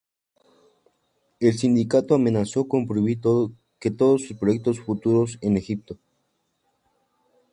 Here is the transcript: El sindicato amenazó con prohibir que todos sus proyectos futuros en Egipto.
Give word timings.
El 1.39 1.59
sindicato 1.59 2.15
amenazó 2.15 2.67
con 2.67 2.87
prohibir 2.87 3.19
que 3.79 3.91
todos 3.91 4.23
sus 4.27 4.35
proyectos 4.35 4.79
futuros 4.79 5.37
en 5.41 5.57
Egipto. 5.57 5.99